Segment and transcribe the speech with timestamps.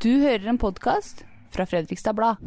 [0.00, 2.38] Du hører en podkast fra Fredrikstad Blad.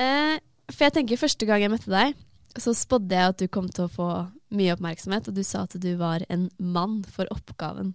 [0.00, 0.38] Eh,
[0.70, 2.14] for jeg tenker Første gang jeg møtte deg,
[2.56, 4.08] så spådde jeg at du kom til å få
[4.56, 7.92] mye oppmerksomhet, og du sa at du var en mann for oppgaven.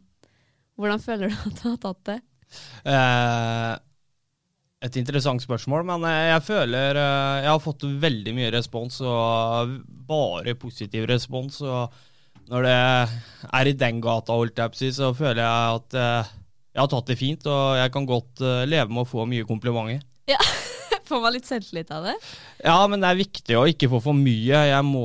[0.78, 2.20] Hvordan føler du at du har tatt det?
[2.94, 3.74] Eh,
[4.86, 9.78] et interessant spørsmål, men eh, jeg føler eh, Jeg har fått veldig mye respons, og
[10.06, 11.64] bare positiv respons.
[11.66, 12.80] Og når det
[13.50, 16.36] er i den gata, holdt jeg på å si, så føler jeg at eh,
[16.76, 19.48] jeg har tatt det fint, og jeg kan godt eh, leve med å få mye
[19.48, 20.04] komplimenter.
[20.28, 20.42] Ja,
[21.06, 22.16] Får man litt selvtillit av det?
[22.66, 24.62] Ja, men det er viktig å ikke få for mye.
[24.72, 25.04] Jeg må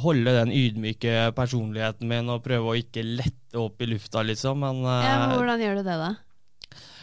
[0.00, 4.62] holde den ydmyke personligheten min og prøve å ikke lette opp i lufta, liksom.
[4.64, 6.10] Men Ja, eh, men hvordan gjør du det, da?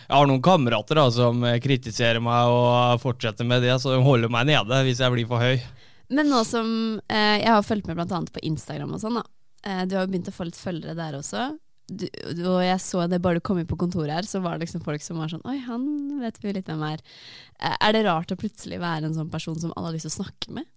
[0.09, 4.31] jeg har noen kamerater da, som kritiserer meg og fortsetter med det, så de holder
[4.33, 5.61] meg nede hvis jeg blir for høy.
[6.09, 6.69] Men nå som
[7.05, 8.23] eh, Jeg har fulgt med bl.a.
[8.33, 9.25] på Instagram og sånn, da.
[9.61, 11.51] Eh, du har jo begynt å få litt følgere der også.
[11.89, 12.05] Du,
[12.45, 14.83] og jeg så det bare du kom inn på kontoret her, så var det liksom
[14.85, 15.85] folk som var sånn Oi, han
[16.21, 17.01] vet vi litt hvem er.
[17.57, 20.13] Eh, er det rart å plutselig være en sånn person som alle har lyst til
[20.13, 20.69] å snakke med?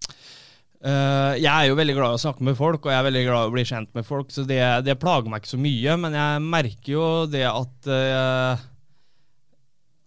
[0.83, 3.21] Uh, jeg er jo veldig glad i å snakke med folk, og jeg er veldig
[3.29, 5.97] glad i å bli kjent med folk, så det, det plager meg ikke så mye.
[6.05, 8.65] Men jeg merker jo det at eh,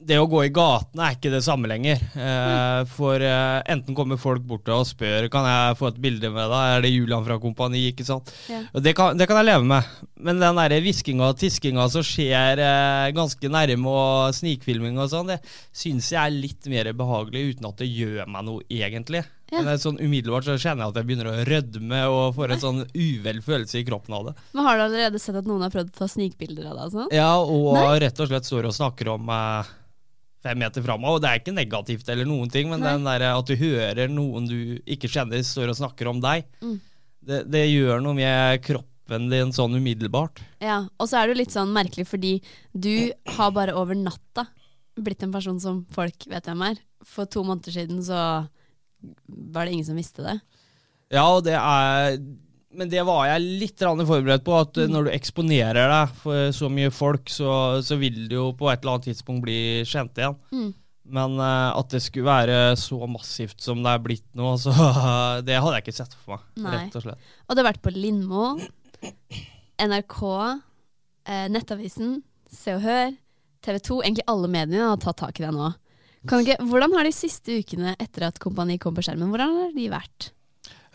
[0.06, 2.02] det å gå i gatene er ikke det samme lenger.
[2.14, 6.52] Eh, for eh, enten kommer folk bort og spør Kan jeg få et bilde med
[6.52, 8.30] deg, er det Julian fra Kompani, ikke sant.
[8.52, 8.62] Ja.
[8.86, 9.94] Det kan, det kan jeg leve med.
[10.16, 15.34] Men den der hviskinga og tiskinga som skjer eh, ganske nærme, og snikfilming og sånn,
[15.34, 15.40] det
[15.76, 19.24] syns jeg er litt mer behagelig uten at det gjør meg noe, egentlig.
[19.54, 19.62] Ja.
[19.62, 22.80] Men sånn umiddelbart så kjenner jeg at jeg begynner å rødme og får en sånn
[22.98, 24.34] uvel følelse i kroppen av det.
[24.58, 26.94] Men Har du allerede sett at noen har prøvd å ta snikbilder av deg?
[26.96, 27.12] sånn?
[27.14, 28.00] Ja, og Nei.
[28.08, 29.74] rett og slett står og snakker om eh,
[30.46, 32.92] fem meter fra meg, og det er ikke negativt eller noen ting, men Nei.
[32.94, 36.76] den der at du hører noen du ikke kjenner står og snakker om deg, Mm.
[37.26, 40.40] det, det gjør noe med kroppen din sånn umiddelbart.
[40.62, 42.36] Ja, og så er det jo litt sånn merkelig, fordi
[42.74, 44.48] du har bare over natta
[44.96, 46.78] blitt en person som folk vet hvem er.
[47.06, 48.20] For to måneder siden så
[49.28, 50.38] var det ingen som visste det.
[51.14, 52.16] Ja, og det er
[52.76, 56.70] Men det var jeg litt forberedt på, at eh, når du eksponerer deg for så
[56.72, 57.52] mye folk, så,
[57.86, 60.36] så vil du jo på et eller annet tidspunkt bli kjent igjen.
[60.52, 60.74] Mm.
[61.16, 64.74] Men uh, at det skulle være så massivt som det er blitt nå, så
[65.46, 66.48] det hadde jeg ikke sett for meg.
[66.66, 66.78] Nei.
[66.80, 67.34] Rett og slett.
[67.46, 68.56] Og det har vært på Lindmo,
[69.86, 70.22] NRK,
[71.30, 72.18] eh, Nettavisen,
[72.50, 73.14] Se og Hør,
[73.66, 74.00] TV 2.
[74.08, 75.74] Egentlig alle mediene har tatt tak i deg nå.
[76.26, 79.76] Kan ikke, hvordan har de siste ukene etter at Kompani kom på skjermen, hvordan har
[79.76, 80.32] de vært?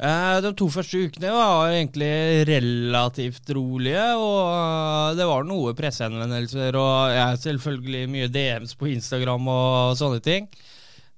[0.01, 6.79] Eh, de to første ukene var egentlig relativt rolige, og eh, det var noe pressehenvendelser
[6.81, 10.49] og jeg selvfølgelig mye DMs på Instagram og sånne ting.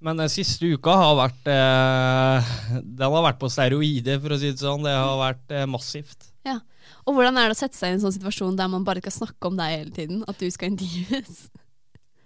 [0.02, 4.50] Men den siste uka har vært eh, Den har vært på steroider, for å si
[4.50, 4.82] det sånn.
[4.82, 6.32] Det har vært massivt.
[6.48, 6.58] Ja.
[7.06, 9.20] Og hvordan er det å sette seg i en sånn situasjon der man bare skal
[9.20, 10.24] snakke om deg hele tiden?
[10.26, 11.44] At du skal intervjues?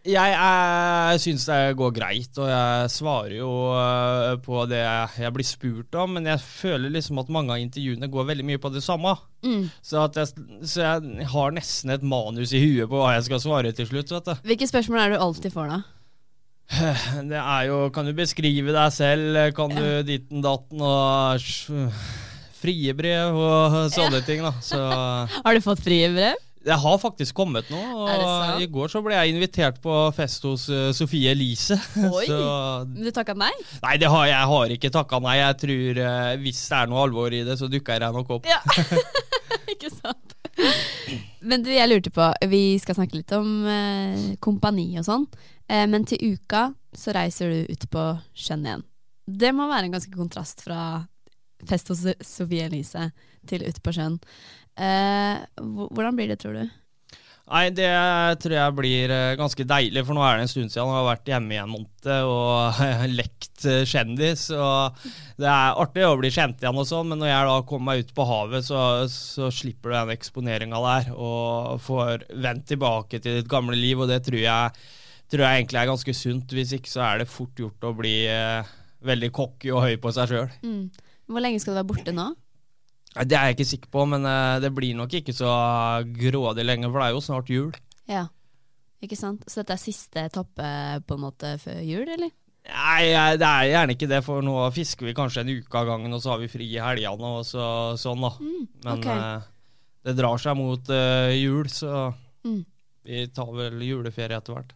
[0.07, 5.47] Jeg, jeg syns det går greit, og jeg svarer jo eh, på det jeg blir
[5.47, 8.85] spurt om, men jeg føler liksom at mange av intervjuene går veldig mye på det
[8.87, 9.17] samme.
[9.43, 9.67] Mm.
[9.83, 13.43] Så, at jeg, så jeg har nesten et manus i huet på hva jeg skal
[13.43, 14.15] svare til slutt.
[14.15, 14.47] vet du.
[14.53, 15.83] Hvilke spørsmål er det du alltid får da?
[17.31, 19.37] Det er jo Kan du beskrive deg selv?
[19.55, 21.45] Kan du ditten datten og
[22.57, 24.55] frie brev og sånne ting, da.
[24.63, 24.81] Så
[25.45, 26.46] Har du fått frie brev?
[26.67, 27.69] Det har faktisk kommet.
[27.71, 31.79] Er Og i går så ble jeg invitert på fest hos uh, Sofie Elise.
[32.19, 32.25] Oi.
[32.27, 32.39] Så
[32.91, 33.53] Men du takka nei?
[33.85, 35.37] Nei, det har, jeg har ikke takka nei.
[35.39, 38.51] Jeg tror uh, hvis det er noe alvor i det, så dukker jeg nok opp.
[38.51, 38.59] Ja.
[39.73, 40.35] Ikke sant?
[41.47, 45.29] Men du, jeg lurte på Vi skal snakke litt om uh, kompani og sånn.
[45.67, 48.03] Men til uka så reiser du ut på
[48.39, 48.85] sjøen igjen.
[49.27, 51.01] Det må være en ganske kontrast fra
[51.65, 53.11] fest hos Sofie Elise
[53.49, 54.19] til ute på sjøen.
[54.77, 56.67] Eh, hvordan blir det, tror du?
[57.47, 57.87] Nei, det
[58.43, 61.05] tror jeg blir eh, ganske deilig, for nå er det en stund siden jeg har
[61.07, 62.81] vært hjemme i en måned og
[63.21, 64.49] lekt eh, kjendis.
[64.51, 64.99] Og
[65.39, 68.03] det er artig å bli kjent igjen og sånn, men når jeg da kommer meg
[68.03, 68.81] ut på havet, så,
[69.13, 74.11] så slipper du den eksponeringa der, og får vendt tilbake til ditt gamle liv, og
[74.11, 74.91] det tror jeg,
[75.31, 76.59] tror jeg egentlig er ganske sunt.
[76.59, 78.75] Hvis ikke så er det fort gjort å bli eh,
[79.07, 80.51] veldig cocky og høy på seg sjøl.
[80.67, 80.89] Mm.
[81.27, 82.31] Hvor lenge skal du være borte nå?
[83.17, 85.51] Det er jeg ikke sikker på, men eh, det blir nok ikke så
[86.05, 87.71] grådig lenge, for det er jo snart jul.
[88.11, 88.27] Ja.
[89.03, 89.45] Ikke sant?
[89.49, 90.67] Så dette er siste etappe
[91.07, 92.31] på en måte før jul, eller?
[92.67, 96.13] Nei, det er gjerne ikke det, for nå fisker vi kanskje en uke av gangen,
[96.17, 97.67] og så har vi fri i helgene og så,
[98.01, 98.33] sånn, da.
[98.41, 99.21] Men okay.
[99.23, 99.77] eh,
[100.09, 102.13] det drar seg mot eh, jul, så
[102.47, 102.61] Mm.
[103.03, 104.69] vi tar vel juleferie etter hvert.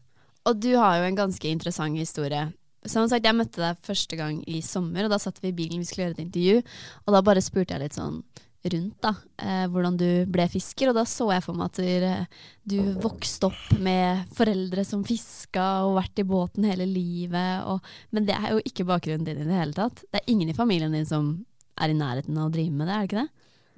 [0.48, 2.48] Og du har jo en ganske interessant historie.
[2.88, 5.82] Som sagt, Jeg møtte deg første gang i sommer, og da satt vi i bilen
[5.82, 6.62] vi skulle gjøre et intervju.
[7.06, 8.22] Og da bare spurte jeg litt sånn
[8.60, 10.90] rundt da, eh, hvordan du ble fisker.
[10.90, 15.84] Og da så jeg for meg at du, eh, vokste opp med foreldre som fiska
[15.86, 17.64] og vært i båten hele livet.
[17.66, 17.80] Og,
[18.12, 20.04] men det er jo ikke bakgrunnen din i det hele tatt.
[20.12, 21.46] Det er ingen i familien din som
[21.80, 23.30] er i nærheten av å drive med det, er det ikke det?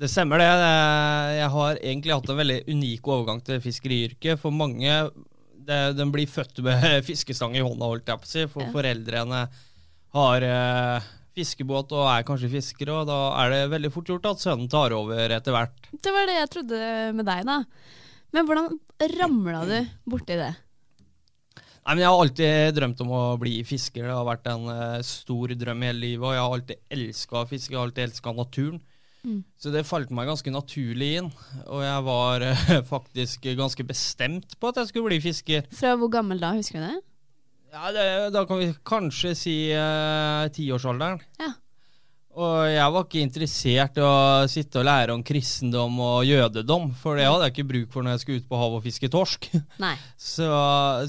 [0.03, 0.39] Det stemmer.
[0.39, 4.39] Det- Jeg har egentlig hatt en veldig unik overgang til fiskeriyrket.
[4.39, 5.11] For mange
[5.67, 8.47] det, de blir født med fiskestang i hånda, holdt jeg på å si.
[8.53, 8.71] For Ja.
[8.75, 9.43] foreldrene
[10.17, 14.43] har eh, fiskebåt og er kanskje fiskere, og da er det veldig fort gjort at
[14.43, 15.89] sønnen tar over etter hvert.
[15.93, 16.83] Det var det jeg trodde
[17.17, 17.61] med deg, da.
[18.33, 18.69] Men hvordan
[19.19, 19.79] ramla du
[20.09, 20.53] borti det?
[21.83, 24.05] Nei, men Jeg har alltid drømt om å bli fisker.
[24.07, 26.23] Det har vært en uh, stor drøm hele livet.
[26.29, 28.79] Og jeg har alltid elska fiske, jeg har alltid elska naturen.
[29.23, 29.41] Mm.
[29.61, 31.31] Så det falt meg ganske naturlig inn.
[31.69, 35.67] Og jeg var eh, faktisk ganske bestemt på at jeg skulle bli fisker.
[35.79, 37.01] Fra hvor gammel da, husker du det?
[37.73, 40.51] Ja, det, Da kan vi kanskje si tiårsalderen.
[40.53, 41.23] tiårsalderen.
[41.41, 41.53] Ja.
[42.33, 44.13] Og jeg var ikke interessert i å
[44.49, 48.15] sitte og lære om kristendom og jødedom, for det hadde jeg ikke bruk for når
[48.15, 49.49] jeg skulle ut på havet og fiske torsk.
[49.85, 49.93] Nei.
[50.17, 50.49] Så,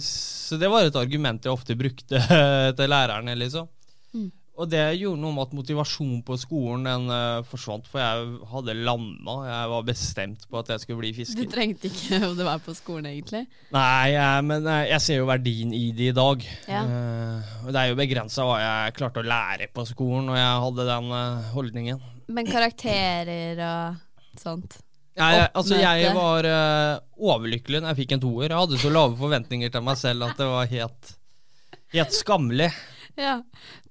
[0.04, 2.20] så det var et argument jeg ofte brukte
[2.78, 3.70] til lærerne, liksom.
[4.12, 4.32] Mm.
[4.54, 8.76] Og det gjorde noe med at motivasjonen på skolen den uh, forsvant, for jeg hadde
[8.86, 9.34] landa.
[9.48, 12.76] Jeg var bestemt på at jeg skulle bli Du trengte ikke om være var på
[12.78, 13.48] skolen, egentlig.
[13.74, 16.46] Nei, jeg, men eh, jeg ser jo verdien i det i dag.
[16.70, 16.84] Ja.
[16.86, 20.88] Uh, det er jo begrensa hva jeg klarte å lære på skolen, når jeg hadde
[20.92, 22.06] den uh, holdningen.
[22.38, 24.78] Men karakterer og sånt.
[25.18, 26.46] Jeg, altså, jeg var
[27.18, 28.48] overlykkelig når jeg fikk en toer.
[28.48, 31.14] Jeg hadde så lave forventninger til meg selv at det var helt,
[31.94, 32.70] helt skammelig.
[33.18, 33.42] Ja.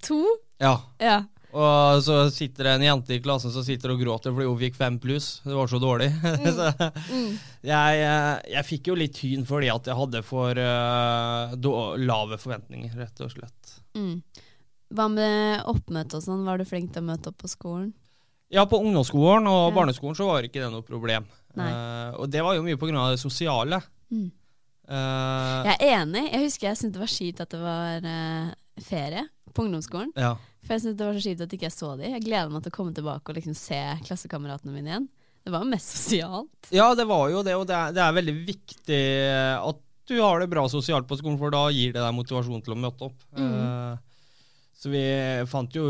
[0.08, 0.22] To?
[0.62, 0.76] Ja.
[1.02, 1.20] Ja.
[1.52, 4.78] Og så sitter det en jente i klassen som sitter og gråter fordi hun fikk
[4.78, 5.34] fem pluss.
[5.44, 6.08] Det var så dårlig.
[6.56, 6.70] så
[7.60, 11.52] jeg, eh, jeg fikk jo litt tyn fordi at jeg hadde for uh,
[12.00, 13.74] lave forventninger, rett og slett.
[13.98, 14.22] Mm.
[14.96, 16.46] Hva med oppmøte og sånn?
[16.48, 17.92] Var du flink til å møte opp på skolen?
[18.52, 19.76] Ja, på ungdomsskolen og Ja.
[19.76, 21.28] barneskolen så var ikke det noe problem.
[21.56, 23.80] Eh, og det var jo mye av det sosiale.
[24.12, 24.30] Mm.
[24.88, 26.24] Uh, Jeg er enig.
[26.32, 28.08] Jeg husker jeg syntes det var skit at det var
[28.80, 30.14] ferie på ungdomsskolen.
[30.16, 30.36] ja.
[30.62, 32.10] For jeg syntes det var så kjipt at ikke jeg så de.
[32.12, 35.08] Jeg gleder meg til å komme tilbake og liksom se klassekameratene mine igjen.
[35.42, 36.68] Det var jo mest sosialt.
[36.70, 39.00] ja, det var jo det, og det er, det er veldig viktig
[39.58, 39.80] at
[40.10, 42.78] du har det bra sosialt på skolen, for da gir det deg motivasjon til å
[42.78, 43.26] møte opp.
[43.38, 43.92] Eh,
[44.78, 45.02] så vi
[45.50, 45.84] fant jo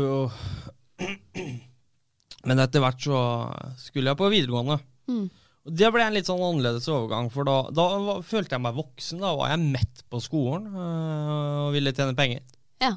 [2.47, 3.17] Men etter hvert så
[3.79, 4.77] skulle jeg på videregående.
[5.09, 5.25] Mm.
[5.63, 9.21] Og Det ble en litt sånn annerledes overgang, for da, da følte jeg meg voksen.
[9.23, 12.43] Da var jeg mett på skolen uh, og ville tjene penger.
[12.83, 12.93] Ja.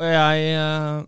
[0.00, 1.02] Og jeg øh,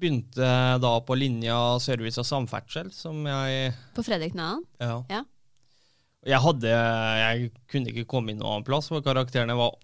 [0.00, 4.64] begynte da på linja service og samferdsel, som jeg På Fredrik Nahan.
[4.80, 5.02] Ja.
[5.12, 5.22] Ja.
[6.26, 6.72] Jeg hadde
[7.20, 9.76] Jeg kunne ikke komme inn noen annen plass, for karakterene var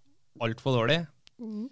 [0.44, 1.06] altfor dårlige.
[1.40, 1.68] Mm.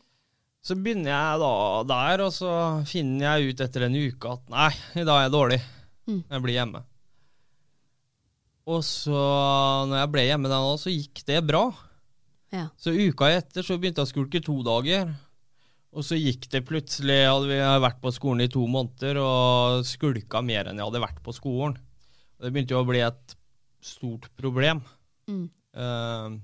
[0.65, 1.53] Så begynner jeg da
[1.91, 2.51] der, og så
[2.89, 5.61] finner jeg ut etter en uke at nei, i dag er jeg dårlig.
[6.09, 6.23] Mm.
[6.23, 6.81] Jeg blir hjemme.
[8.65, 9.25] Og så,
[9.91, 11.67] når jeg ble hjemme da, så gikk det bra.
[12.55, 12.69] Ja.
[12.79, 15.11] Så uka etter så begynte jeg å skulke to dager.
[15.95, 20.43] Og så gikk det plutselig, hadde vi vært på skolen i to måneder og skulka
[20.43, 21.77] mer enn jeg hadde vært på skolen.
[22.39, 23.37] Og det begynte jo å bli et
[23.85, 24.83] stort problem.
[25.31, 25.47] Mm.
[25.75, 26.35] Uh,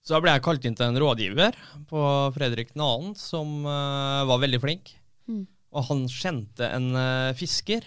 [0.00, 2.88] så da ble jeg kalt inn til en rådgiver på Fredrik 2.,
[3.20, 4.94] som uh, var veldig flink.
[5.28, 5.44] Mm.
[5.76, 7.84] Og han kjente en uh, fisker.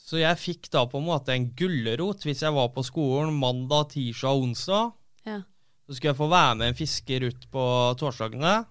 [0.00, 3.92] Så jeg fikk da på en måte en gulrot hvis jeg var på skolen mandag,
[3.92, 4.96] tirsdag og onsdag.
[5.26, 5.40] Ja.
[5.88, 7.64] Så skulle jeg få være med en fisker ut på
[7.98, 8.64] torsdagene.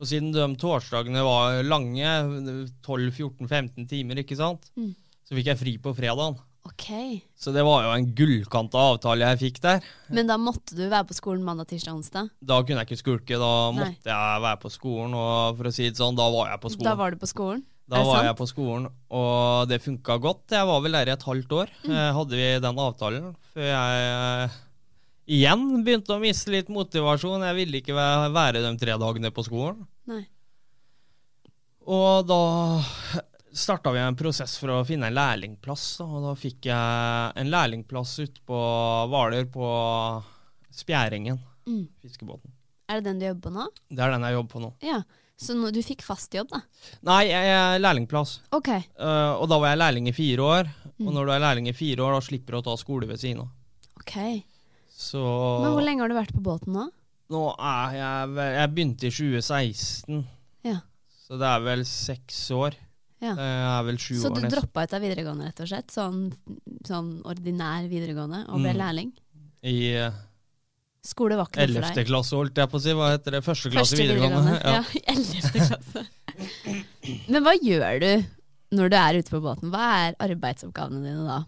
[0.00, 2.04] Og siden de torsdagene var lange,
[2.84, 4.94] 12-14-15 timer, ikke sant, Mm.
[5.24, 6.36] så fikk jeg fri på fredagen.
[6.64, 6.86] Ok.
[7.36, 9.82] Så det var jo en gullkanta avtale jeg fikk der.
[10.08, 12.30] Men da måtte du være på skolen mandag, tirsdag, onsdag?
[12.40, 13.84] Da kunne jeg ikke skulke, da Nei.
[13.92, 15.12] måtte jeg være på skolen.
[15.14, 16.84] Og for å si det sånn, da var jeg på skolen.
[16.88, 17.64] Da var du på skolen?
[17.86, 18.24] Da var sant?
[18.30, 20.48] jeg på skolen, og det funka godt.
[20.56, 21.68] Jeg var vel der i et halvt år.
[21.84, 21.90] Mm.
[21.92, 24.50] Eh, hadde vi den avtalen før jeg
[25.26, 27.44] igjen begynte å miste litt motivasjon.
[27.48, 29.84] Jeg ville ikke være de tre dagene på skolen.
[30.10, 30.24] Nei.
[31.84, 32.40] Og da
[33.54, 35.86] starta vi en prosess for å finne en lærlingplass.
[36.04, 38.60] Og da fikk jeg en lærlingplass ute på
[39.10, 39.68] Hvaler, på
[40.74, 41.38] Spjæringen.
[41.68, 41.84] Mm.
[42.02, 42.52] Fiskebåten.
[42.90, 43.68] Er det den du jobber på nå?
[43.88, 44.72] Det er den jeg jobber på nå.
[44.84, 45.02] Ja.
[45.40, 46.60] Så nå, du fikk fast jobb, da?
[47.08, 48.36] Nei, jeg er lærlingplass.
[48.54, 48.70] Ok.
[49.00, 50.68] Uh, og da var jeg lærling i fire år.
[50.94, 51.08] Mm.
[51.08, 53.22] Og når du er lærling i fire år, da slipper du å ta skole ved
[53.22, 53.54] siden av.
[53.98, 54.14] ok.
[54.94, 55.20] Så
[55.62, 56.84] Men hvor lenge har du vært på båten nå?
[57.34, 60.24] nå er jeg vel Jeg begynte i 2016,
[60.68, 60.76] Ja.
[61.26, 62.74] så det er vel seks år.
[63.24, 63.32] Ja.
[63.34, 65.88] Det er vel sju Så du droppa ut av videregående, rett og slett?
[65.94, 66.32] Sånn,
[66.84, 68.78] sånn ordinær videregående, og ble Mm.
[68.82, 69.12] lærling?
[69.64, 70.12] I eh,
[71.04, 72.06] Skole var ikke noe for deg?
[72.06, 72.92] klasse, holdt jeg på å si.
[72.96, 73.42] Hva heter det?
[73.44, 74.60] Første klasse Første videregående.
[74.62, 76.06] Ja, i ellevte klasse.
[77.28, 78.12] Men hva gjør du
[78.76, 79.70] når du er ute på båten?
[79.72, 81.44] Hva er arbeidsoppgavene dine da?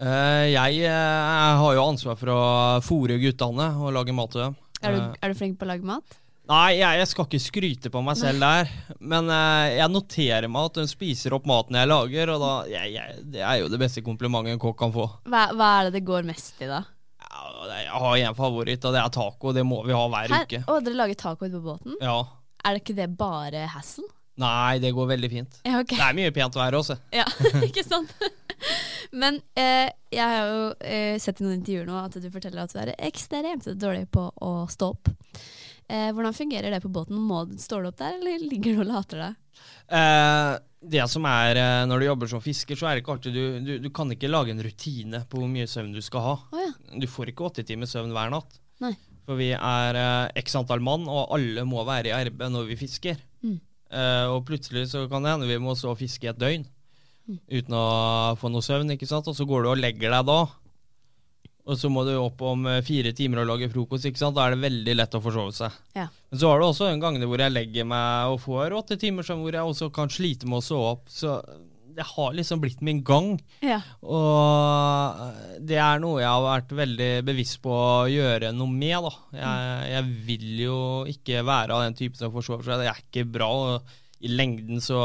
[0.00, 2.40] Eh, jeg eh, har jo ansvar for å
[2.84, 4.54] fòre guttene og lage mat til dem.
[4.80, 6.16] Er du, Eh, er du flink på å lage mat?
[6.50, 8.70] Nei, jeg, jeg skal ikke skryte på meg selv der.
[8.98, 13.20] Men jeg noterer meg at hun spiser opp maten jeg lager, og da jeg, jeg,
[13.36, 15.04] Det er jo det beste komplimentet en kokk kan få.
[15.30, 16.80] Hva, hva er det det går mest i da?
[17.22, 19.52] Ja, Jeg har én favoritt, og det er taco.
[19.54, 20.62] Det må vi ha hver Her, uke.
[20.66, 22.00] å, dere lager taco ute på båten?
[22.02, 22.16] Ja.
[22.64, 24.08] Er det ikke det bare hassle?
[24.40, 25.60] Nei, det går veldig fint.
[25.68, 26.00] Ja, okay.
[26.00, 26.96] Det er mye pent vær også.
[27.14, 27.28] Ja,
[27.68, 28.10] ikke sant?
[29.12, 32.74] Men eh, jeg har jo eh, sett i noen intervjuer nå at du forteller at
[32.74, 35.10] du er ekstremt dårlig på å stå opp.
[35.90, 37.18] Eh, hvordan fungerer det på båten?
[37.18, 39.62] Må, står du opp der, eller ligger du og later deg?
[39.90, 40.52] Eh,
[40.94, 43.42] det som er eh, Når du jobber som fisker, så er det ikke alltid du,
[43.66, 46.36] du, du kan ikke lage en rutine på hvor mye søvn du skal ha.
[46.54, 46.70] Oh, ja.
[47.02, 48.60] Du får ikke åtte timer søvn hver natt.
[48.80, 48.94] Nei.
[49.26, 52.78] For vi er eh, x antall mann, og alle må være i arbeid når vi
[52.80, 53.18] fisker.
[53.42, 53.58] Mm.
[53.90, 56.68] Eh, og plutselig så kan det hende vi må og fiske i et døgn.
[57.50, 57.84] Uten å
[58.40, 59.28] få noe søvn, ikke sant.
[59.30, 60.40] Og så går du og legger deg da.
[61.70, 64.36] Og så må du opp om eh, fire timer og lage frokost, ikke sant.
[64.38, 65.80] Da er det veldig lett å forsove seg.
[65.98, 66.08] Ja.
[66.30, 69.26] Men så har du også en gang hvor jeg legger meg og får åtte timer
[69.26, 71.12] sånn hvor jeg også kan slite med å sove opp.
[71.12, 71.36] Så
[71.94, 73.34] det har liksom blitt min gang.
[73.66, 73.80] Ja.
[74.00, 79.06] Og det er noe jeg har vært veldig bevisst på å gjøre noe med.
[79.06, 79.12] da.
[79.36, 80.78] Jeg, jeg vil jo
[81.12, 82.82] ikke være av den typen som forsover seg.
[82.82, 83.50] Det er ikke bra.
[83.50, 85.00] og I lengden så,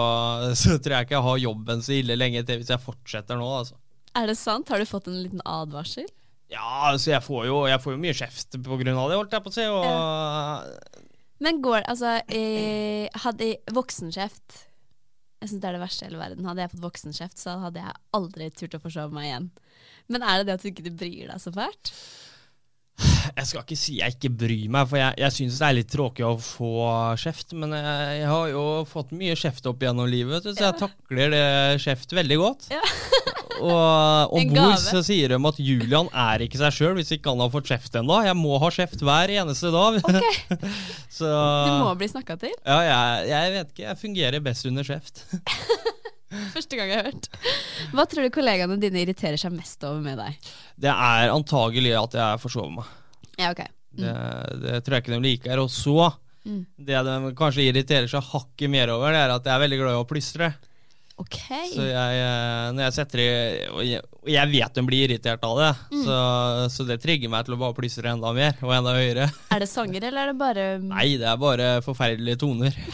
[0.60, 3.48] så tror jeg ikke jeg har jobben så ille lenge til hvis jeg fortsetter nå.
[3.62, 3.78] altså.
[4.16, 4.70] Er det sant?
[4.72, 6.08] Har du fått en liten advarsel?
[6.52, 9.34] Ja, altså jeg får jo, jeg får jo mye kjeft på grunn av det, holdt
[9.34, 9.66] jeg på å si.
[9.66, 14.60] Og Men går Altså, eh, hadde voksenkjeft
[15.42, 16.46] Jeg syns det er det verste i hele verden.
[16.48, 19.50] Hadde jeg fått voksenkjeft, så hadde jeg aldri turt å forsove meg igjen.
[20.12, 21.92] Men er det det at du ikke bryr deg så fælt?
[23.32, 25.92] Jeg skal ikke si jeg ikke bryr meg, for jeg, jeg syns det er litt
[25.92, 26.72] tråkig å få
[27.22, 27.56] kjeft.
[27.58, 31.46] Men jeg, jeg har jo fått mye kjeft opp gjennom livet, så jeg takler det
[31.86, 32.70] kjeft veldig godt.
[32.74, 32.84] Ja.
[33.56, 37.44] Og En bord så sier de at Julian er ikke seg sjøl hvis ikke han
[37.44, 38.18] har fått kjeft ennå.
[38.28, 40.00] Jeg må ha kjeft hver eneste dag.
[41.18, 42.52] så Du må bli snakka til.
[42.66, 43.86] Ja, jeg, jeg vet ikke.
[43.88, 45.24] Jeg fungerer best under kjeft.
[46.56, 47.30] Første gang jeg har hørt.
[47.96, 50.52] Hva tror du kollegaene dine irriterer seg mest over med deg?
[50.82, 52.94] Det er antagelig at jeg forsover meg.
[53.40, 53.64] Ja, ok.
[53.96, 54.14] Det,
[54.62, 55.60] det tror jeg ikke de liker.
[55.64, 56.14] Og så,
[56.46, 56.60] Mm.
[56.78, 59.96] det de kanskje irriterer seg hakket mer over, det er at jeg er veldig glad
[59.96, 60.50] i å plystre.
[61.18, 61.70] Okay.
[61.72, 63.28] Så jeg, eh, når jeg setter i
[63.72, 66.04] Og jeg, jeg vet de blir irritert av det, Mm.
[66.06, 66.18] så,
[66.70, 69.30] så det trigger meg til å bare plystre enda mer og enda høyere.
[69.56, 72.76] Er det sanger, eller er det bare Nei, det er bare forferdelige toner.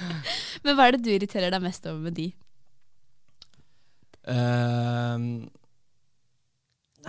[0.64, 2.32] Men hva er det du irriterer deg mest over med de?
[4.26, 5.50] Nei,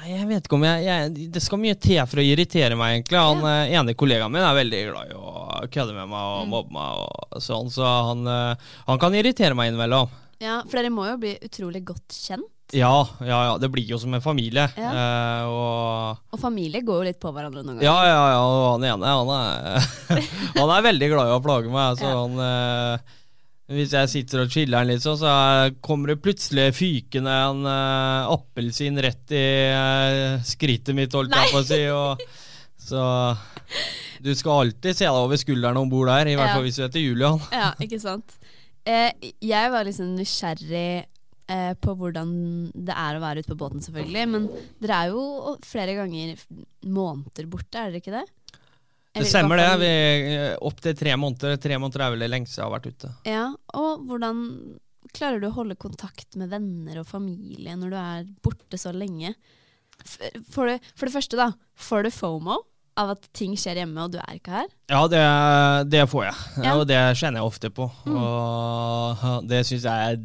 [0.07, 3.19] jeg vet ikke om jeg, jeg Det skal mye til for å irritere meg, egentlig.
[3.21, 3.81] Han ja.
[3.81, 5.35] ene kollegaen min er veldig glad i å
[5.71, 6.49] kødde med meg og Mm.
[6.55, 8.55] mobbe meg og sånn, så han, eh,
[8.87, 10.09] han kan irritere meg innimellom.
[10.41, 12.47] Ja, For dere må jo bli utrolig godt kjent.
[12.73, 13.57] Ja, ja, ja.
[13.59, 14.63] Det blir jo som en familie.
[14.79, 14.91] Ja.
[14.95, 17.83] Eh, og Og familie går jo litt på hverandre noen ganger.
[17.83, 19.89] Ja, ja, ja, og han ene han er,
[20.61, 21.99] han er veldig glad i å plage meg.
[21.99, 23.17] Så han, eh,
[23.71, 28.31] hvis jeg sitter og chiller'n litt sånn, så er- kommer det plutselig fykende en uh,
[28.35, 31.81] appelsin rett i uh, skrittet mitt, holdt jeg på å si.
[31.95, 32.25] Og,
[32.81, 33.03] så
[34.21, 36.57] du skal alltid se deg over skulderen om bord der, i hvert Ja.
[36.57, 37.39] fall hvis du heter Julian.
[37.55, 38.35] Ja, ikke sant?
[38.85, 39.11] Eh,
[39.45, 41.05] jeg var liksom nysgjerrig
[41.51, 42.31] eh, på hvordan
[42.73, 44.27] det er å være ute på båten, selvfølgelig.
[44.33, 44.47] Men
[44.81, 46.41] dere er jo flere ganger
[46.85, 48.25] måneder borte, er dere ikke det?
[49.17, 49.69] Det stemmer det.
[49.81, 49.91] Vi,
[50.67, 51.57] Opptil tre måneder.
[51.59, 53.09] Tre måneder er vel det lengste jeg har vært ute.
[53.27, 54.43] Ja, og hvordan
[55.11, 59.33] klarer du å holde kontakt med venner og familie når du er borte så lenge?
[60.07, 62.55] For, du, for det første, da, får du FOMO
[63.01, 64.69] av at ting skjer hjemme og du er ikke her?
[64.91, 65.21] Ja, det,
[65.91, 66.73] det får jeg, Ja.
[66.79, 67.89] og det kjenner jeg ofte på.
[68.07, 68.15] Mm.
[68.19, 70.23] Og det syns jeg er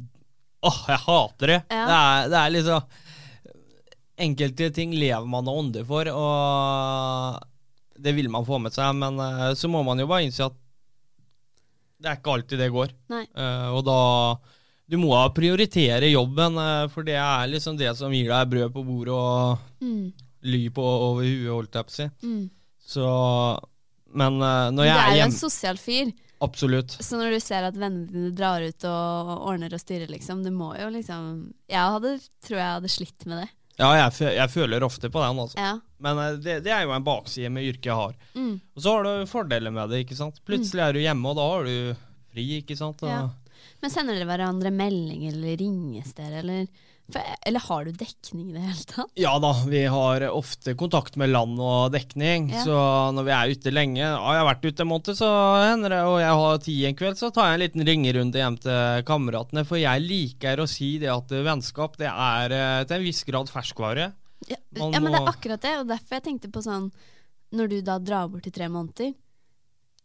[0.67, 1.59] Åh, jeg hater det!
[1.71, 1.83] Ja.
[1.87, 2.95] Det, er, det er liksom
[4.27, 7.43] Enkelte ting lever man og ånder for, og
[8.03, 10.57] det vil man få med seg, men uh, så må man jo bare innse at
[12.03, 12.91] det er ikke alltid det går.
[13.17, 14.01] Eh, og da
[14.87, 18.85] Du må prioritere jobben, uh, for det er liksom det som gir deg brød på
[18.87, 20.13] bordet og Mm,
[20.47, 22.07] ly på over huet, holdt jeg på å si.
[22.27, 22.45] mm.
[22.87, 23.07] Så
[24.15, 26.95] Men når jeg er er jo en sosial fyr, Absolutt.
[27.03, 30.51] så når du ser at vennene dine drar ut og ordner og styrer, liksom, du
[30.55, 32.13] må jo liksom Jeg hadde,
[32.47, 33.49] tror jeg hadde slitt med det.
[33.77, 35.59] Ja, jeg, jeg føler ofte på den, altså.
[35.61, 35.75] Ja.
[36.01, 38.15] Men eh, det, det er jo en bakside med yrket jeg har.
[38.35, 38.55] Mm.
[38.75, 40.41] Og så har du fordeler med det, ikke sant.
[40.49, 43.05] Plutselig er du hjemme, og da har du fri, ikke sant.
[43.05, 43.27] Og, Ja.
[43.83, 46.65] Men sender dere hverandre melding, eller ringes dere, eller
[47.13, 49.11] for, Eller har du dekning i det hele tatt?
[49.15, 52.49] Ja da, vi har ofte kontakt med land og dekning.
[52.51, 52.65] Ja.
[52.67, 52.77] Så
[53.17, 55.31] når vi er ute lenge ja, Jeg har vært ute en måned, så
[55.63, 58.59] hender det, og jeg har tid en kveld, så tar jeg en liten ringerunde hjem
[58.67, 59.65] til kameratene.
[59.69, 63.53] For jeg liker å si det at vennskap det er eh, til en viss grad
[63.53, 64.11] ferskvare.
[64.47, 66.91] Ja, ja, men det er akkurat det, og derfor jeg tenkte på sånn
[67.57, 69.15] Når du da drar bort i tre måneder,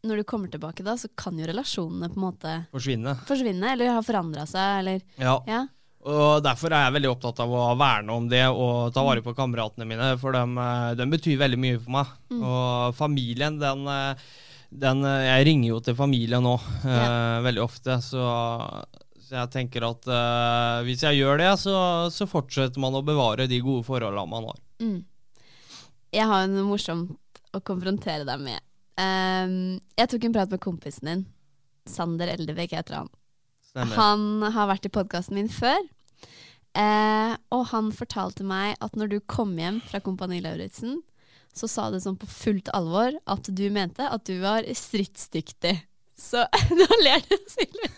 [0.07, 3.11] når du kommer tilbake da, så kan jo relasjonene på en måte Forsvinne.
[3.27, 5.35] forsvinne, eller ha forandra seg, eller Ja.
[5.49, 5.65] Ja.
[6.01, 9.35] Og derfor er jeg veldig opptatt av å verne om det og ta vare på
[9.37, 12.15] kameratene mine, for de, eh, betyr veldig mye for meg.
[12.41, 14.15] Og familien, den, eh,
[14.71, 16.55] den eh, Jeg ringer jo til familien nå
[16.85, 18.25] eh, veldig ofte, så,
[19.21, 21.75] så jeg tenker at uh, hvis jeg gjør det, så,
[22.09, 24.59] så fortsetter man å bevare de gode forholdene man har.
[24.81, 24.99] Mm.
[26.11, 28.59] Jeg har noe morsomt å konfrontere deg med.
[28.97, 31.23] Um, jeg tok en prat med kompisen din.
[31.87, 33.13] Sander Eldevik heter han.
[33.71, 33.95] Stemmer.
[33.95, 35.79] Han har vært i podkasten min før.
[36.75, 40.99] Eh, og han fortalte meg at når du kom hjem fra Kompani Lauritzen,
[41.55, 45.75] så sa du sånn på fullt alvor at du mente at du var stridsdyktig.
[46.19, 46.45] Så
[46.79, 47.91] Nå ler du, Silje.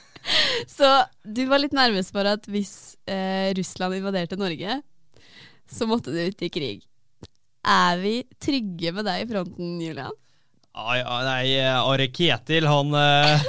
[0.70, 0.88] Så
[1.28, 4.80] du var litt nervøs for at hvis eh, Russland invaderte Norge,
[5.70, 6.86] så måtte du ut i krig.
[7.64, 10.16] Er vi trygge med deg i fronten, Julian?
[10.74, 13.44] Ah, ja, nei, eh, Are Ketil, han, eh,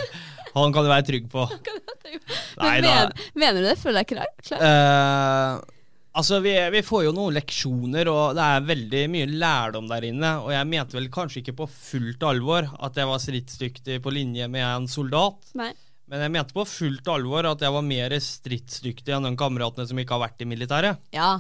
[0.63, 1.45] han kan du være trygg på.
[2.63, 3.31] Nei Men da.
[3.35, 3.79] mener du det?
[3.81, 4.29] Føler deg klar?
[4.47, 4.61] klar?
[4.63, 5.89] Uh,
[6.21, 10.35] altså, vi, vi får jo noen leksjoner, og det er veldig mye lærdom der inne.
[10.45, 14.49] Og jeg mente vel kanskje ikke på fullt alvor at jeg var stridsdyktig på linje
[14.53, 15.53] med en soldat.
[15.59, 15.73] Nei.
[16.11, 20.01] Men jeg mente på fullt alvor at jeg var mer stridsdyktig enn de kameratene som
[20.01, 21.01] ikke har vært i militæret.
[21.17, 21.31] Ja.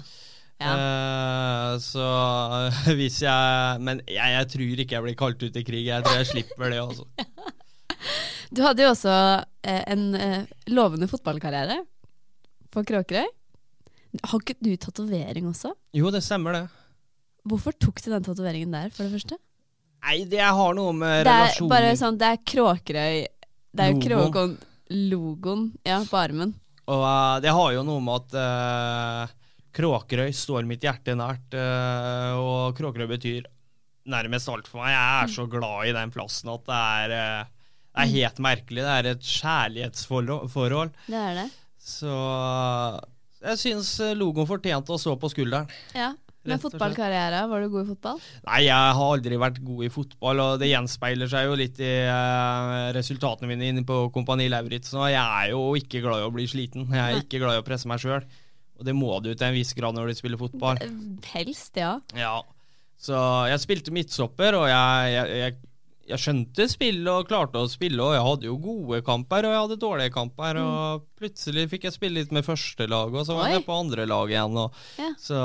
[0.63, 0.75] ja.
[0.75, 2.07] Uh, så
[2.99, 5.85] hvis jeg Men jeg, jeg tror ikke jeg blir kalt ut i krig.
[5.91, 7.07] Jeg tror jeg slipper det, altså.
[8.55, 9.15] Du hadde jo også
[9.67, 11.81] eh, en eh, lovende fotballkarriere
[12.75, 13.27] på Kråkerøy.
[14.23, 15.73] Har ikke du tatovering også?
[15.97, 16.65] Jo, det stemmer, det.
[17.49, 19.39] Hvorfor tok du den tatoveringen der, for det første?
[20.05, 23.15] Nei, det har noe med Det er relasjoner bare sånn, det er Kråkerøy
[23.73, 26.53] Det er jo Kråkon-logoen ja, på armen.
[26.85, 29.35] Og uh, det har jo noe med at uh,
[29.75, 33.49] Kråkerøy står mitt hjerte nært, uh, og Kråkerøy betyr
[34.13, 34.93] nærmest alt for meg.
[34.93, 37.17] Jeg er så glad i den plassen at det er,
[37.95, 38.83] det er helt merkelig.
[38.83, 40.93] Det er et kjærlighetsforhold.
[41.07, 41.49] Det er det.
[41.85, 42.11] Så
[43.45, 45.71] jeg syns logoen fortjente å stå på skulderen.
[45.95, 46.13] Ja.
[46.45, 48.19] Men fotballkarriere, var du god i fotball?
[48.45, 51.93] Nei, jeg har aldri vært god i fotball, og det gjenspeiler seg jo litt i
[52.05, 54.99] eh, resultatene mine inne på Kompani Lauritzen.
[55.01, 56.85] Og jeg er jo ikke glad i å bli sliten.
[56.93, 57.23] Jeg er Nei.
[57.25, 58.27] ikke glad i å presse meg sjøl.
[58.77, 60.83] Og det må du til en viss grad når du spiller fotball.
[60.85, 60.93] Eh,
[61.33, 61.95] Helst, ja.
[62.19, 62.37] Ja.
[63.01, 63.17] Så
[63.49, 65.57] jeg spilte midtstopper, og jeg, jeg, jeg,
[66.09, 69.63] jeg skjønte spillet og klarte å spille, og jeg hadde jo gode kamper, og jeg
[69.63, 73.55] hadde dårlige kamper, og plutselig fikk jeg spille litt med førstelaget, og så var Oi.
[73.57, 74.59] jeg på andre lag igjen.
[74.65, 75.11] Og, Ja.
[75.21, 75.39] så,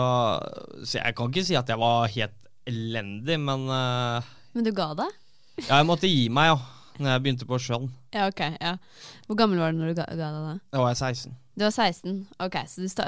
[0.84, 2.36] så jeg kan ikke si at jeg var helt
[2.70, 4.22] elendig, men uh,
[4.54, 5.16] Men du ga deg?
[5.64, 6.58] ja, jeg måtte gi meg, ja,
[7.00, 7.90] når jeg begynte på sjøen.
[8.16, 8.42] Ja, ok.
[8.60, 8.76] ja.
[9.28, 10.56] Hvor gammel var du når du ga, ga deg da?
[10.76, 11.38] Da var jeg 16.
[11.60, 12.18] Du var 16.
[12.44, 13.08] Ok, så du sta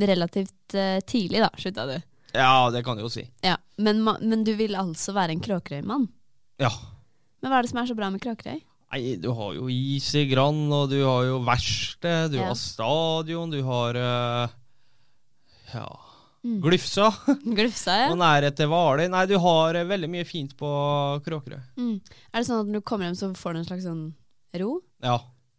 [0.00, 1.96] relativt uh, tidlig da, slutta du.
[2.34, 3.22] Ja, det kan du jo si.
[3.46, 6.08] Ja, men, men du vil altså være en Kråkerøy-mann?
[6.62, 6.70] Ja.
[7.42, 8.60] Men hva er det som er så bra med Kråkerøy?
[8.94, 12.48] Nei, du har jo is i Grand, og du har jo verksted, du Ja.
[12.52, 14.48] har stadion, du har uh,
[15.74, 15.86] ja,
[16.44, 16.58] Mm.
[16.60, 17.06] Glufsa.
[17.56, 18.08] Glufsa, ja.
[18.12, 19.08] Og nærhet til Hvaler.
[19.08, 20.68] Nei, du har uh, veldig mye fint på
[21.24, 21.62] Kråkerøy.
[21.80, 21.94] Mm.
[22.04, 24.02] Er det sånn at når du kommer hjem, så får du en slags sånn
[24.60, 24.74] ro?
[25.00, 25.14] Ja.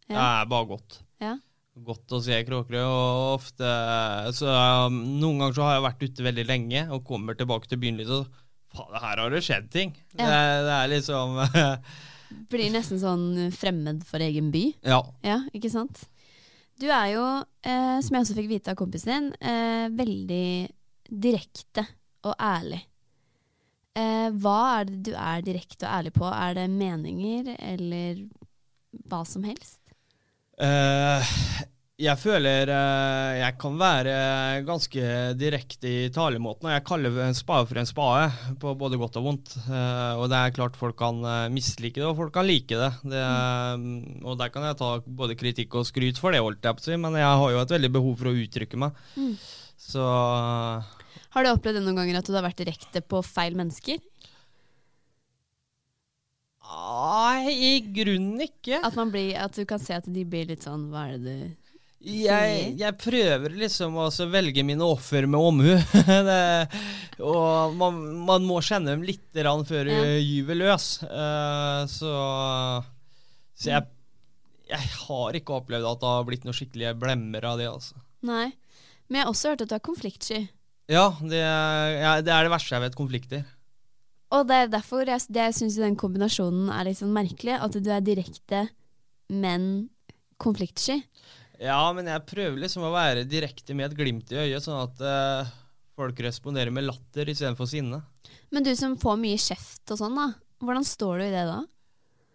[0.05, 0.99] Det er bare godt.
[1.25, 1.31] Ja.
[1.89, 3.71] Godt å se Kråkerøy, og ofte
[4.37, 7.81] Så um, noen ganger så har jeg vært ute veldig lenge, og kommer tilbake til
[7.81, 8.29] byen litt, og
[8.75, 9.95] her har det skjedd ting.
[10.15, 10.27] Ja.
[10.27, 11.39] Det, det er liksom
[12.51, 14.65] Blir nesten sånn fremmed for egen by?
[14.83, 14.99] Ja.
[15.23, 16.07] Ja, ikke sant?
[16.81, 17.23] Du er jo,
[17.63, 20.47] eh, som jeg også fikk vite av kompisen din, eh, veldig
[21.07, 21.85] direkte
[22.27, 22.81] og ærlig.
[23.95, 26.27] Eh, hva er det du er direkte og ærlig på?
[26.27, 28.25] Er det meninger, eller
[29.07, 29.79] hva som helst?
[31.95, 34.13] Jeg føler eh, jeg kan være
[34.67, 38.25] ganske direkte i talemåten, og jeg kaller en spade for en spade,
[38.59, 39.53] på både godt og vondt.
[39.63, 42.91] Eh, og det er klart folk kan eh, mislike det, og folk kan like det.
[43.07, 43.23] det
[43.79, 46.83] mm, og der kan jeg ta både kritikk og skryt for det, holdt jeg på
[46.83, 49.01] å si, men jeg har jo et veldig behov for å uttrykke meg.
[49.15, 49.33] Mm.
[49.87, 54.03] Så Har du opplevd det noen ganger at du har vært direkte på feil mennesker?
[56.75, 58.83] Nei, i grunnen ikke.
[58.83, 61.21] At, man blir, at du kan se at de blir litt sånn Hva er det
[61.23, 61.64] du
[62.05, 65.71] Jeg, jeg prøver liksom å velge mine offer med omhu.
[66.29, 70.01] Det- og man, man må kjenne dem litt før før Ja.
[70.03, 70.87] du gyver løs.
[71.07, 72.11] Uh, så
[73.55, 73.87] så jeg,
[74.67, 77.69] jeg har ikke opplevd at det har blitt noen skikkelige blemmer av det.
[77.71, 77.95] altså.
[78.27, 78.49] Nei.
[79.07, 80.41] Men jeg har også hørt at du er konfliktsky.
[80.91, 82.97] Ja, det, ja, det er det verste jeg vet.
[82.99, 83.45] Konflikter.
[84.35, 87.55] Og det er derfor jeg, det jeg syns den kombinasjonen er litt sånn merkelig.
[87.61, 88.65] At du er direkte,
[89.31, 89.87] men
[90.41, 90.99] konfliktsky.
[91.61, 95.03] Ja, men jeg prøver liksom å være direkte med et glimt i øyet, sånn at
[95.05, 95.53] uh,
[95.95, 98.01] folk responderer med latter istedenfor sinne.
[98.53, 100.27] Men du som får mye kjeft og sånn, da.
[100.65, 101.61] Hvordan står du i det da?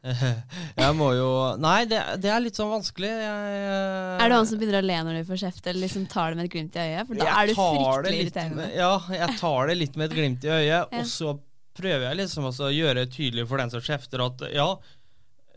[0.80, 1.28] Jeg må jo
[1.60, 3.10] Nei, det, det er litt sånn vanskelig.
[3.10, 4.22] Jeg, uh...
[4.22, 6.40] Er du han som begynner å le når du får kjeft, eller liksom tar det
[6.40, 7.10] med et glimt i øyet?
[7.10, 8.68] For da jeg er du fryktelig irriterende.
[8.78, 10.84] Ja, jeg tar det litt med et glimt i øyet, Ja.
[10.88, 11.36] og så
[11.80, 14.66] prøver jeg liksom å gjøre det tydelig for den som kjefter at ja,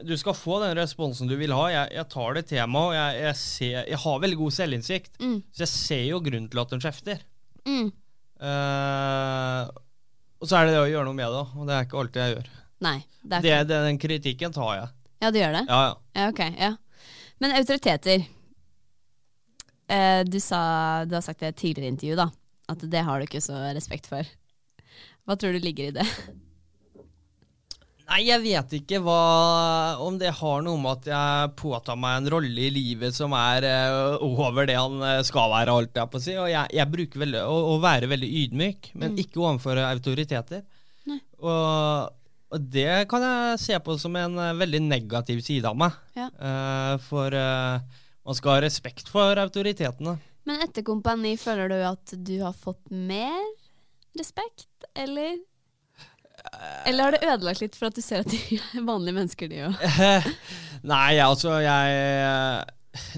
[0.01, 1.67] du skal få den responsen du vil ha.
[1.71, 5.19] Jeg, jeg tar det meg, og jeg, jeg, ser, jeg har veldig god selvinnsikt.
[5.21, 5.37] Mm.
[5.53, 7.23] Så jeg ser jo grunnen til at den kjefter.
[7.69, 7.91] Mm.
[8.43, 9.69] Uh,
[10.41, 12.21] og så er det det å gjøre noe med det, og det er ikke alltid
[12.23, 12.53] jeg gjør.
[12.83, 12.97] Nei.
[13.23, 13.67] Det er ikke.
[13.69, 14.87] det, den kritikken tar jeg.
[15.23, 15.65] Ja, du gjør det?
[15.69, 15.99] Ja, ja.
[16.19, 16.73] Ja, okay, Ja.
[17.41, 18.23] Men autoriteter.
[19.91, 20.61] Uh, du, sa,
[21.05, 22.29] du har sagt det i et tidligere intervju, da.
[22.71, 24.27] At det har du ikke så respekt for.
[25.27, 26.05] Hva tror du ligger i det?
[28.13, 29.21] Nei, jeg vet ikke hva,
[30.05, 33.65] om det har noe med at jeg påtar meg en rolle i livet som er
[33.65, 36.35] uh, over det han eh, skal være, alt jeg på å si.
[36.37, 40.61] Og jeg, jeg bruker veldig, å, å være veldig ydmyk, men ikke overfor autoriteter.
[41.43, 42.13] Og,
[42.53, 45.97] og det kan jeg se på som en eh, veldig negativ side av meg.
[46.13, 46.29] Ja.
[46.37, 47.81] Uh, for uh,
[48.23, 50.19] man skal ha respekt for autoritetene.
[50.45, 53.41] Men etter Kompani, føler du at du har fått mer
[54.19, 55.39] respekt, eller?
[56.85, 59.61] Eller har det ødelagt litt for at du ser at de er vanlige mennesker, de
[59.69, 59.83] òg?
[60.93, 62.63] Nei, altså jeg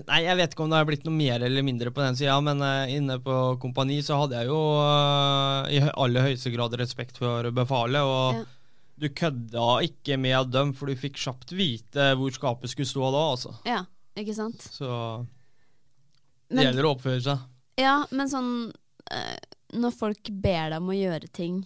[0.07, 2.38] Nei, jeg vet ikke om det har blitt noe mer eller mindre på den sida,
[2.45, 7.17] men eh, inne på kompani så hadde jeg jo eh, i aller høyeste grad respekt
[7.19, 7.99] for befalet.
[8.07, 8.45] Og Ja.
[9.03, 13.25] du kødda ikke med dem, for du fikk kjapt vite hvor skapet skulle stå da,
[13.33, 13.51] altså.
[13.67, 13.81] Ja,
[14.15, 14.63] ikke sant?
[14.71, 14.88] Så
[16.47, 17.43] det Men, gjelder å oppføre seg.
[17.81, 18.51] ja, men sånn
[19.11, 19.35] eh,
[19.75, 21.65] Når folk ber deg om å gjøre ting,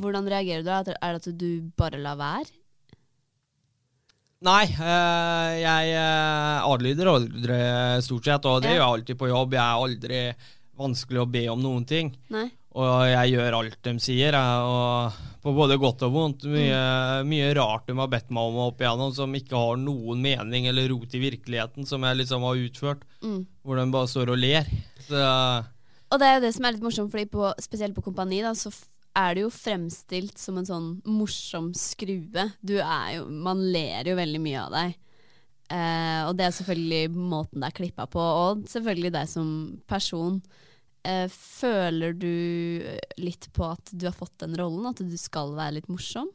[0.00, 0.82] hvordan reagerer du da?
[1.00, 1.48] Er det at du
[1.78, 2.50] bare lar være?
[4.44, 7.60] Nei, øh, jeg eh, adlyder aldri
[8.04, 8.76] stort sett, og det Ja.
[8.76, 9.54] gjør jeg alltid på jobb.
[9.56, 10.20] Jeg er aldri
[10.76, 12.10] vanskelig å be om noen ting.
[12.28, 12.50] Nei?
[12.74, 16.44] Og jeg gjør alt de sier, på både godt og vondt.
[16.50, 20.66] Mye, mye rart de har bedt meg om opp igjennom som ikke har noen mening
[20.66, 23.04] eller rot i virkeligheten, som jeg liksom har utført.
[23.22, 23.46] Mm.
[23.62, 24.66] Hvor de bare står og ler.
[25.06, 25.22] Så,
[26.10, 28.50] Og det er jo det som er litt morsomt, fordi på, spesielt på Kompani da,
[28.58, 28.74] så
[29.14, 32.48] er du jo fremstilt som en sånn morsom skrue.
[32.60, 35.00] Du er jo Man ler jo veldig mye av deg.
[35.72, 39.48] Eh, og det er selvfølgelig måten det er klippa på, og selvfølgelig deg som
[39.90, 40.40] person.
[41.04, 42.34] Eh, føler du
[43.20, 46.30] litt på at du har fått den rollen, at du skal være litt morsom?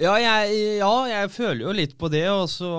[0.00, 2.70] Ja, jeg, ja, jeg føler jo litt på det, og så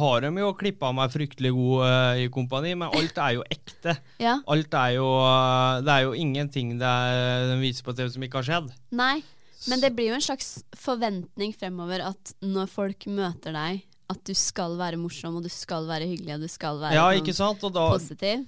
[0.00, 3.94] har de jo klippa meg fryktelig god uh, i kompani, men alt er jo ekte.
[4.26, 4.38] Ja?
[4.50, 8.24] Alt er jo eh, Det er jo ingenting det er, de viser på TV som
[8.24, 8.70] ikke har skjedd.
[8.96, 9.20] Nei.
[9.70, 14.34] Men det blir jo en slags forventning fremover at når folk møter deg, at du
[14.38, 17.36] skal være morsom, og du skal være hyggelig, og du skal være Ja, sånn ikke
[17.36, 17.66] sant?
[17.66, 18.46] Og da, positiv.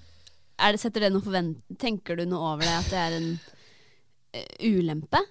[0.58, 3.28] Er det, setter det noe forvent tenker du noe over det, at det er en
[3.38, 5.22] uh, ulempe?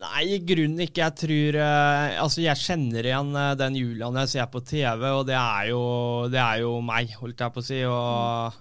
[0.00, 1.04] Nei, i grunnen ikke.
[1.04, 5.26] Jeg tror eh, Altså, jeg kjenner igjen eh, den Julian jeg ser på TV, og
[5.28, 5.84] det er jo,
[6.32, 7.80] det er jo meg, holdt jeg på å si.
[7.84, 8.56] Og,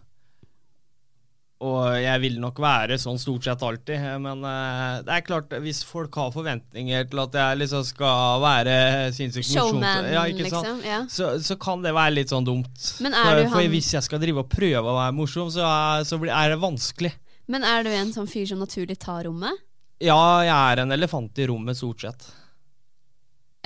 [1.69, 4.03] og jeg vil nok være sånn stort sett alltid.
[4.25, 8.75] Men eh, det er klart, hvis folk har forventninger til at jeg liksom skal være
[9.15, 10.83] sinnssykt Showman, ja, liksom.
[10.83, 10.99] Ja.
[11.07, 12.83] Så, så kan det være litt sånn dumt.
[12.99, 15.63] Men er for, du for hvis jeg skal drive og prøve å være morsom, så,
[15.63, 17.15] er, så blir, er det vanskelig.
[17.49, 19.68] Men er du en sånn fyr som naturlig tar rommet?
[19.99, 22.29] Ja, jeg er en elefant i rommet, stort sett.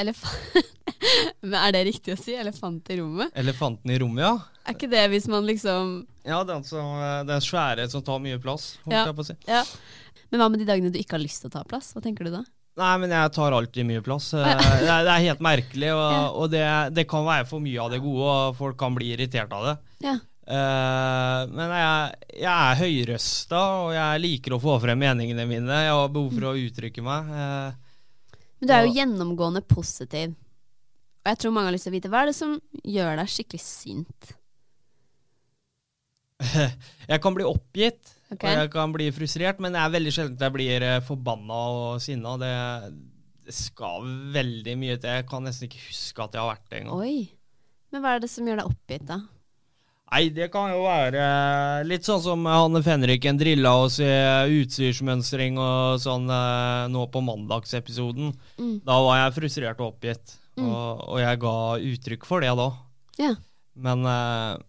[0.02, 0.72] Elefant
[1.43, 2.34] Men er det riktig å si?
[2.39, 3.34] Elefant i rommet?
[3.38, 4.32] Elefanten i rommet, ja.
[4.65, 5.93] Er ikke det hvis man liksom
[6.26, 6.96] Ja, den, som,
[7.28, 9.06] den svære som tar mye plass, Ja.
[9.28, 9.36] si.
[9.50, 9.62] Ja.
[10.32, 11.91] Men hva med de dagene du ikke har lyst til å ta plass?
[11.93, 12.41] Hva tenker du da?
[12.80, 14.32] Nei, men jeg tar alltid mye plass.
[14.34, 14.48] Eh,
[14.82, 16.63] Det er, det er helt merkelig, og, og det,
[16.98, 19.76] det kan være for mye av det gode, og folk kan bli irritert av det.
[20.08, 20.15] Ja.
[20.43, 25.82] Eh, men jeg, jeg er høyrøsta, og jeg liker å få frem meningene mine.
[25.86, 27.29] Jeg har behov for å uttrykke meg.
[27.32, 30.36] Uh, Men du er jo Og- gjennomgående positiv.
[31.23, 33.29] Og jeg tror mange har lyst til å vite hva er det som gjør deg
[33.32, 34.34] skikkelig sint?
[37.12, 38.49] jeg kan bli oppgitt, okay.
[38.49, 42.01] og jeg kan bli frustrert, men det er veldig sjelden jeg blir eh, forbanna og
[42.03, 42.36] sinna.
[42.41, 42.51] Det,
[43.47, 44.03] det skal
[44.36, 45.15] veldig mye til.
[45.21, 47.32] Jeg kan nesten ikke huske at jeg har vært det engang.
[47.93, 49.21] Men hva er det som gjør deg oppgitt, da?
[50.13, 51.23] Nei, det kan jo være
[51.89, 54.10] litt sånn som Hanne Fenriken drilla oss i
[54.60, 58.30] utstyrsmønstring og sånn eh, nå på mandagsepisoden.
[58.62, 58.76] Mm.
[58.86, 61.56] Da var jeg frustrert og oppgitt, og, og jeg ga
[61.89, 62.69] uttrykk for det da.
[63.23, 63.32] Ja.
[63.73, 64.62] Men eh,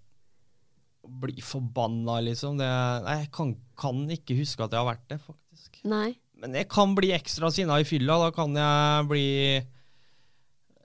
[1.05, 2.71] bli forbanna, liksom det,
[3.05, 5.81] Nei, jeg kan, kan ikke huske at jeg har vært det, faktisk.
[5.85, 6.15] Nei.
[6.41, 8.17] Men jeg kan bli ekstra sinna i fylla.
[8.25, 9.29] Da kan jeg bli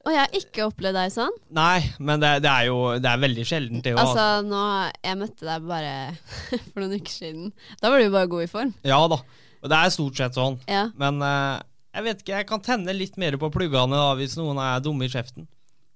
[0.07, 1.35] Og jeg har ikke opplevd deg sånn.
[1.55, 3.95] Nei, men det, det er jo det er veldig sjeldent, det.
[3.99, 4.61] Altså, nå
[5.03, 5.93] Jeg møtte deg bare
[6.71, 7.51] for noen uker siden.
[7.81, 8.73] Da var du jo bare god i form.
[8.87, 9.19] Ja da.
[9.59, 10.55] Og det er stort sett sånn.
[10.71, 10.85] Ja.
[10.99, 11.59] Men uh,
[11.95, 15.07] jeg vet ikke, jeg kan tenne litt mer på pluggene da, hvis noen er dumme
[15.07, 15.49] i kjeften.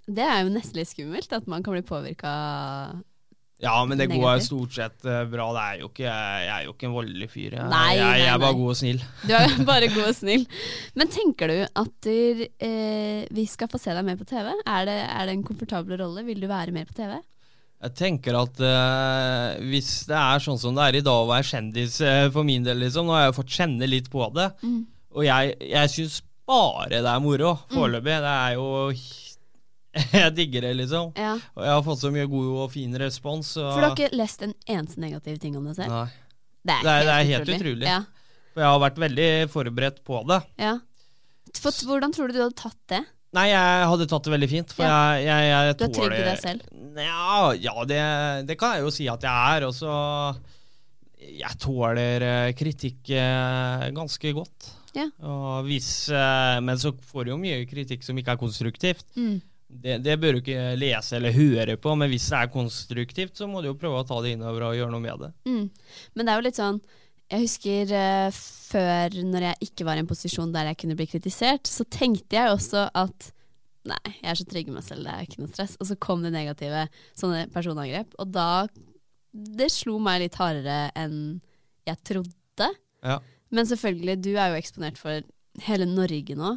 [0.03, 2.31] Det er jo nesten litt skummelt, at man kan bli påvirka
[3.63, 4.45] Ja, men det går Negativt.
[4.49, 5.45] stort sett eh, bra.
[5.56, 7.54] Det er jo ikke, jeg er jo ikke en voldelig fyr.
[7.56, 8.60] Jeg, Nei, jeg, jeg nei, er bare nei.
[8.62, 9.04] god og snill.
[9.23, 10.43] Du er bare god og snill.
[10.99, 14.49] Men tenker du at der, eh, vi skal få se deg mer på TV?
[14.67, 16.26] Er det, er det en komfortabel rolle?
[16.28, 17.15] Vil du være mer på TV?
[17.84, 21.47] Jeg tenker at eh, hvis det er sånn som det er i dag å være
[21.49, 24.78] kjendis eh, for min del, liksom, nå har jeg fått kjenne litt på det, Mm.
[25.15, 28.15] og jeg, jeg syns bare det er moro foreløpig.
[28.23, 28.67] Det er jo
[30.23, 31.12] Jeg digger det, liksom.
[31.19, 31.36] Ja.
[31.56, 33.51] Og jeg har fått så mye god og fin respons.
[33.62, 35.91] Og, For du har ikke lest en eneste negativ ting om deg selv?
[35.93, 36.08] Nei.
[36.63, 37.88] Det Det er- det er helt utrolig.
[37.91, 37.99] Ja.
[38.53, 40.41] For jeg har vært veldig forberedt på det.
[40.58, 40.79] ja.
[41.53, 43.03] For, hvordan tror du du hadde tatt det?
[43.34, 45.13] Nei, jeg hadde tatt det veldig fint, for Ja.
[45.17, 46.62] jeg, jeg, jeg Du er trygg i deg selv?
[46.97, 49.67] Ja, ja det, det kan jeg jo si at jeg er.
[49.67, 49.93] Og så
[51.23, 54.71] Jeg tåler eh, kritikk eh, ganske godt.
[54.97, 55.06] Ja.
[55.23, 59.06] Og hvis, eh, men så får du jo mye kritikk som ikke er konstruktivt.
[59.15, 59.41] Mm.
[59.83, 63.47] Det, det bør du ikke lese eller høre på, men hvis det er konstruktivt, så
[63.49, 65.31] må du jo prøve å ta det innover og gjøre noe med det.
[65.49, 65.63] Mm.
[66.13, 66.81] Men det er jo litt sånn
[67.33, 68.41] Jeg husker uh,
[68.73, 72.38] før, når jeg ikke var i en posisjon der jeg kunne bli kritisert, så tenkte
[72.38, 73.31] jeg også at
[73.83, 75.73] Nei, jeg er så trygg i meg selv, det er ikke noe stress.
[75.83, 76.86] Og så kom det negative
[77.19, 78.69] sånne personangrep, og da
[79.33, 81.41] Det slo meg litt hardere enn
[81.83, 82.67] jeg trodde.
[83.03, 83.17] Ja.
[83.51, 85.25] Men selvfølgelig, du er jo eksponert for
[85.67, 86.53] hele Norge nå.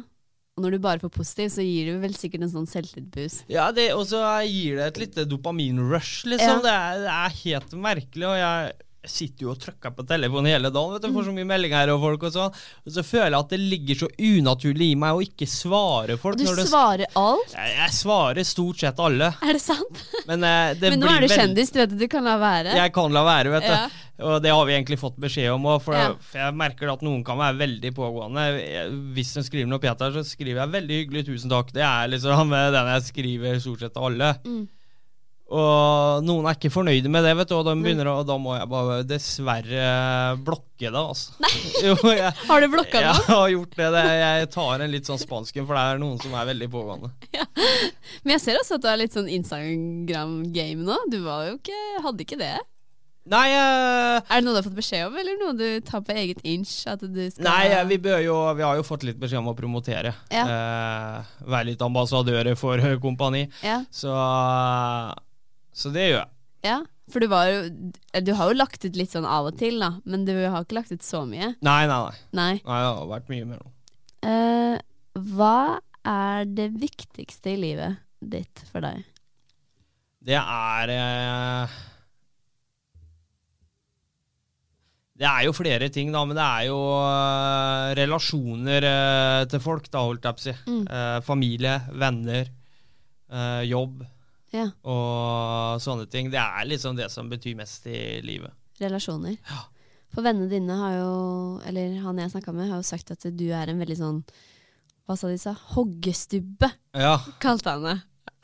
[0.57, 3.43] Og når du bare får positiv, så gir du vel sikkert en sånn selvtillitsboost.
[3.53, 6.63] Ja, og så gir det et lite dopaminrush, liksom.
[6.63, 6.63] Ja.
[6.65, 8.25] Det, er, det er helt merkelig.
[8.25, 10.93] Og jeg sitter jo og trykker på telefonen hele dagen.
[10.95, 12.57] vet du, Får så mye meldinger og folk og sånn.
[12.85, 16.37] Og så føler jeg at det ligger så unaturlig i meg å ikke svare folk.
[16.37, 17.53] Og du når det, svarer alt.
[17.55, 19.31] jeg, jeg svarer stort sett alle.
[19.41, 20.03] Er det sant?
[20.27, 22.75] Men, eh, det Men nå er du kjendis, du vet at du kan la være.
[22.77, 23.73] Jeg kan la være, vet du.
[23.77, 23.87] Ja.
[24.27, 26.13] Og det har vi egentlig fått beskjed om òg, for, Ja.
[26.17, 28.45] for jeg merker at noen kan være veldig pågående.
[29.13, 31.71] Hvis de skriver noe Peter, så skriver jeg veldig hyggelig 'tusen takk'.
[31.71, 34.31] Det er liksom den jeg skriver stort sett til alle.
[34.43, 34.67] Mm.
[35.47, 38.57] Og noen er ikke fornøyde med det, vet du, og, de begynner, og da må
[38.57, 39.85] jeg bare dessverre
[40.43, 41.37] blokke det, altså.
[41.87, 44.05] Jo, jeg, Har du blokka jeg har gjort det, det.
[44.19, 47.13] Jeg tar en litt sånn spansken, for det er noen som er veldig pågående.
[48.23, 50.97] Men jeg ser også at du er litt sånn Instagram-game nå.
[51.13, 52.57] Du ikke, hadde ikke det.
[53.27, 56.15] Nei, uh, Er det noe du har fått beskjed om, eller noe du tar på
[56.15, 56.71] eget inch?
[56.87, 59.51] At du skal Nei, eh, vi, bør jo, vi har jo fått litt beskjed om
[59.51, 60.13] å promotere.
[60.31, 60.45] Ja.
[60.47, 63.45] Uh, være litt ambassadører for kompani.
[63.65, 64.13] Ja, Så,
[65.77, 66.31] så det gjør jeg.
[66.71, 66.83] ja.
[67.07, 67.59] For du var jo
[68.25, 69.93] Du har jo lagt ut litt sånn av og til, da.
[70.03, 71.53] Men du har ikke lagt ut så mye.
[71.63, 72.17] Nei, nei, nei.
[72.35, 72.53] Nei.
[72.59, 73.71] nei det har vært mye mer nå.
[74.27, 74.79] Eh,
[75.37, 75.59] hva
[76.07, 79.05] er det viktigste i livet ditt for deg?
[80.27, 81.77] Det er eh,
[85.17, 89.87] Det er jo flere ting, da, men det er jo eh, relasjoner eh, til folk,
[89.89, 90.57] da, holdt jeg på å si.
[90.67, 90.83] Mm.
[91.25, 92.51] Familie, venner,
[93.67, 94.03] jobb
[94.55, 96.29] Ja, og sånne ting.
[96.31, 98.51] Det er liksom det som betyr mest i livet.
[98.79, 99.35] relasjoner.
[100.13, 103.47] For vennene dine har jo, eller han jeg snakka med, har jo sagt at du
[103.51, 104.21] er en veldig sånn
[105.07, 105.53] Hva sa de sa?
[105.75, 107.97] Hoggestubbe, Ja, kalte han det.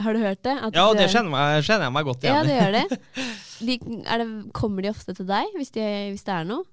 [0.04, 0.54] Har du hørt det?
[0.64, 2.76] At ja og det er- kjenner, meg, kjenner jeg meg godt igjen Ja, det gjør
[2.78, 3.00] det.
[3.64, 3.76] De,
[4.10, 4.28] er det.
[4.58, 6.66] Kommer de ofte til deg hvis, de, hvis det er noe?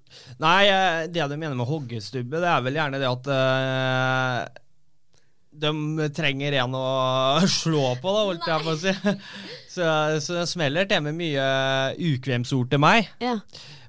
[0.43, 4.61] Nei, eh, det du mener med hoggestubbe, det er vel gjerne det at eh,
[5.51, 6.85] de trenger en å
[7.61, 8.95] slå på, da, holdt jeg på å si.
[9.71, 9.85] Så,
[10.23, 11.45] så det smeller til med mye
[12.11, 13.11] ukvemsord til meg.
[13.23, 13.37] Ja.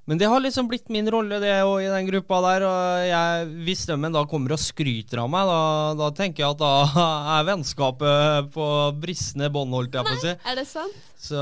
[0.05, 2.65] Men det har liksom blitt min rolle det og i den gruppa der.
[2.67, 5.62] Og jeg, hvis de da kommer og skryter av meg, da,
[6.01, 7.07] da tenker jeg at da
[7.38, 8.67] er vennskapet på
[9.03, 10.35] bristende bånd, holdt jeg på å si.
[10.51, 11.09] Er det sant?
[11.23, 11.38] Så,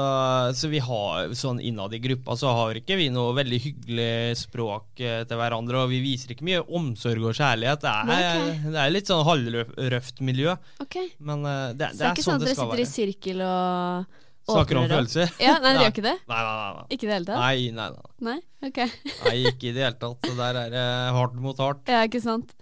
[0.53, 5.01] så vi har sånn innad i gruppa så har ikke vi noe veldig hyggelig språk
[5.01, 7.87] eh, til hverandre, og vi viser ikke mye omsorg og kjærlighet.
[7.87, 8.75] Det er, okay.
[8.75, 10.99] det er litt sånn halvrøft miljø, Ok.
[11.25, 14.81] men eh, det, Så det er ikke sånn at dere sitter i sirkel og Snakker
[14.81, 15.31] om følelser?
[15.43, 16.17] Ja, nei, det gjør ikke det?
[16.31, 16.71] Nei, nei, nei.
[16.75, 16.85] nei.
[16.97, 17.43] Ikke i det hele tatt?
[17.43, 18.11] Nei, nei, nei.
[18.31, 18.39] Nei?
[18.67, 18.81] Ok.
[19.27, 20.27] nei, ikke i det hele tatt.
[20.27, 20.85] Så der er det
[21.17, 21.85] hardt mot hardt.
[21.93, 22.55] Ja, ikke sant.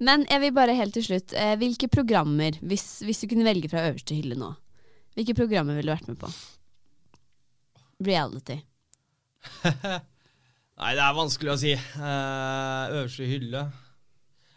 [0.00, 3.72] Men jeg vil bare helt til slutt, eh, hvilke programmer, hvis, hvis du kunne velge
[3.72, 4.54] fra øverste hylle nå,
[5.18, 6.32] hvilke programmer ville du vært med på?
[8.02, 8.58] reality?
[10.80, 11.74] Nei, det er vanskelig å si.
[11.74, 13.64] Eh, øverste hylle.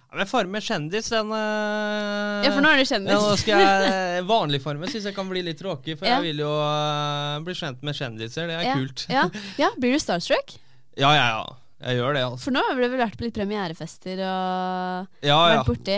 [0.07, 3.11] Ja, men farme kjendis, den uh, Ja, for nå er du kjendis.
[3.11, 6.17] Ja, nå skal jeg Vanlig farme syns jeg kan bli litt tråkig, for Ja.
[6.21, 8.47] jeg vil jo uh, bli kjent med kjendiser.
[8.47, 8.75] Det er ja.
[8.79, 9.03] kult.
[9.11, 9.25] Ja.
[9.63, 10.55] ja, Blir du starstruck?
[10.97, 11.47] ja, ja, ja.
[11.77, 12.41] Jeg gjør det, altså.
[12.47, 15.59] For nå har du vel vært på litt premierefester og Ja, ja.
[15.59, 15.97] vært borti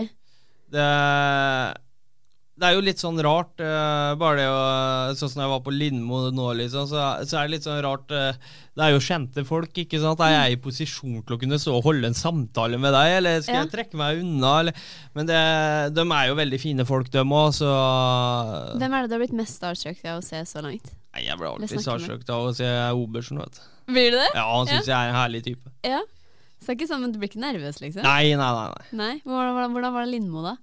[0.76, 0.88] Det,
[2.60, 4.60] det er jo litt sånn rart, uh, bare det å
[5.18, 8.12] Sånn som jeg var på Lindmo nå, liksom, så, så er det litt sånn rart
[8.12, 8.36] uh,
[8.76, 10.22] Det er jo kjente folk, ikke sant.
[10.26, 13.62] Er jeg i posisjon til å kunne så holde en samtale med deg, eller skal
[13.62, 13.64] Ja.
[13.64, 14.86] jeg trekke meg unna, eller
[15.18, 15.42] Men det,
[15.96, 17.74] de er jo veldig fine folk, de òg, så
[18.76, 20.94] Hvem er det du har blitt mest starstruck av å se så langt?
[21.16, 23.68] Nei, Jeg blir alltid starstruck av å se Obersen, vet du.
[23.90, 24.32] Blir du det?
[24.36, 25.72] Ja, han syns jeg er en herlig type.
[25.88, 26.04] Ja.
[26.60, 28.04] Så det er ikke sånn, men du blir ikke nervøs, liksom?
[28.04, 28.68] Nei, nei, nei.
[28.70, 28.98] nei.
[29.00, 29.14] Nei?
[29.24, 30.58] Hvordan, hvordan, hvordan var det Lindmo, da?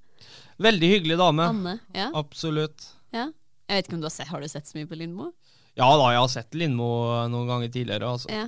[0.62, 1.48] Veldig hyggelig dame.
[1.52, 1.74] Anne?
[1.94, 2.10] Ja?
[2.16, 2.88] Absolutt.
[3.14, 3.28] ja?
[3.66, 5.32] Jeg vet ikke om du har sett Har du sett så mye på Lindmo?
[5.76, 6.88] Ja da, jeg har sett Lindmo
[7.28, 8.30] noen ganger tidligere, altså.
[8.32, 8.46] Ja.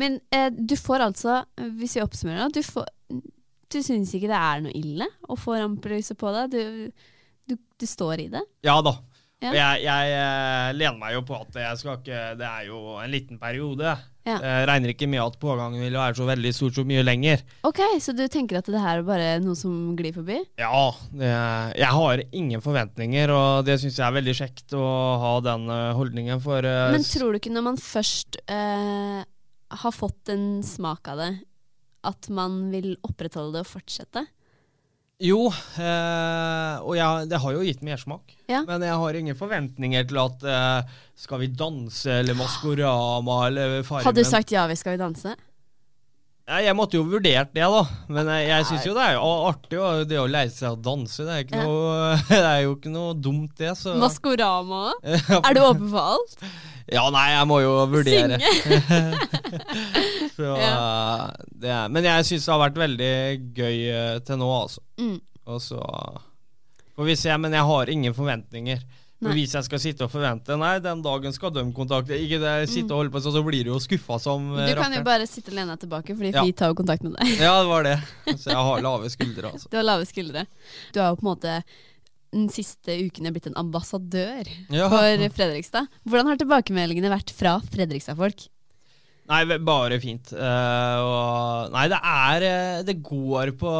[0.00, 1.42] Men eh, du får altså,
[1.76, 2.86] hvis vi oppsummerer da, du, får,
[3.68, 6.54] du syns ikke det er noe ille å få rampelyset på deg?
[6.54, 8.44] Du, du, du står i det?
[8.64, 8.94] Ja da.
[9.42, 9.50] Ja.
[9.56, 13.96] Jeg, jeg eh, lener meg jo på at ikke Det er jo en liten periode.
[14.22, 14.36] Ja.
[14.38, 17.42] Jeg regner ikke med at pågangen vil være så veldig stort så mye lenger.
[17.66, 20.38] Ok, så du tenker at det her er bare noe som glir forbi?
[20.62, 21.30] Ja, det,
[21.80, 24.84] jeg har ingen forventninger, og det syns jeg er veldig kjekt å
[25.24, 26.42] ha den eh, holdningen.
[26.44, 29.24] For eh, Men tror du ikke når man først eh,
[29.82, 31.32] har fått en smak av det,
[32.06, 34.24] at man vil opprettholde det og fortsette?
[35.22, 35.46] Jo,
[35.78, 38.32] eh, og jeg, det har jo gitt mersmak.
[38.50, 38.64] Ja.
[38.66, 44.08] Men jeg har ingen forventninger til at eh, skal vi danse eller Maskorama eller Farmen.
[44.08, 45.36] Hadde du sagt ja, vi skal vi danse?
[46.52, 47.78] Ja, jeg måtte jo vurdert det, da.
[48.12, 50.80] Men jeg, jeg syns jo det er jo artig og det å lære seg å
[50.84, 51.24] danse.
[51.24, 51.64] Det er, ikke Ja.
[51.64, 53.70] noe, det er jo ikke noe dumt, det.
[53.80, 53.94] Så.
[54.02, 54.82] Maskorama?
[55.46, 56.36] Er du åpen for alt?
[56.92, 58.36] Ja, nei, jeg må jo vurdere.
[60.36, 60.50] Så,
[61.62, 63.12] det er, men jeg syns det har vært veldig
[63.56, 64.82] gøy eh, til nå, altså.
[65.00, 65.16] Mm.
[65.52, 65.78] Og så
[66.96, 67.32] får vi se.
[67.40, 68.82] Men jeg har ingen forventninger.
[69.22, 72.54] For Hvis jeg skal sitte og forvente Nei, den dagen skal de kontakte Ikke det,
[72.72, 74.66] sitte og holde på sånn, så blir du jo skuffa som Mm.
[74.66, 76.42] Du kan kan jo bare sitte og lene deg tilbake, fordi Ja.
[76.42, 77.38] vi tar jo kontakt med deg.
[77.46, 77.96] Ja, det var det.
[78.36, 79.68] Så jeg har lave skuldre, altså.
[79.72, 80.46] Du har lave skuldre.
[80.92, 81.62] Du har jo på en måte
[82.32, 84.88] den siste uken blitt en ambassadør Ja.
[84.88, 85.86] for Fredrikstad.
[86.08, 88.48] Hvordan har tilbakemeldingene vært fra Fredrikstad-folk?
[89.30, 90.32] Nei, bare fint.
[90.34, 93.70] Uh, og, nei, det er eh, Det går på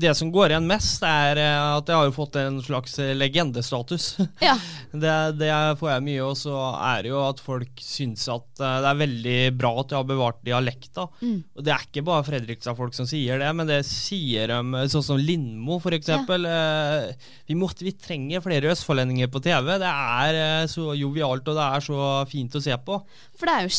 [0.00, 4.14] Det som går igjen mest, er eh, at jeg har jo fått en slags legendestatus.
[4.40, 4.54] Ja.
[4.96, 8.88] det, det får jeg mye, og så er det jo at folk syns at det
[8.88, 11.04] er veldig bra at jeg har bevart dialekta.
[11.20, 11.36] Mm.
[11.58, 15.20] Og det er ikke bare Fredrikstad-folk som sier det, men det sier de, sånn som
[15.20, 16.48] Lindmo, for eksempel.
[16.48, 17.10] Uh,
[17.50, 19.74] vi, måtte, vi trenger flere østfoldendinger på TV.
[19.82, 23.00] Det er så jovialt, og det er så fint å se på.
[23.36, 23.76] For det er jo